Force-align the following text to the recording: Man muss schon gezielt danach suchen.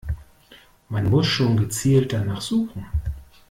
Man 0.89 1.11
muss 1.11 1.27
schon 1.27 1.57
gezielt 1.57 2.11
danach 2.11 2.41
suchen. 2.41 2.87